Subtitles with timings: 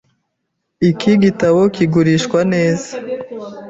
[0.89, 2.89] Iki gitabo kigurishwa neza.